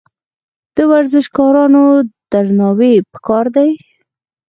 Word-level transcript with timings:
د 0.75 0.77
ورزشکارانو 0.91 1.83
درناوی 2.31 2.93
پکار 3.13 3.45
دی. 3.55 3.69